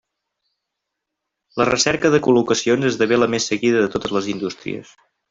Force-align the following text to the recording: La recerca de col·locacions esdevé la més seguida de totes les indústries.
La 1.61 1.67
recerca 1.69 2.11
de 2.15 2.21
col·locacions 2.29 2.87
esdevé 2.93 3.21
la 3.21 3.29
més 3.35 3.47
seguida 3.53 3.85
de 3.85 3.93
totes 3.97 4.15
les 4.17 4.31
indústries. 4.35 4.97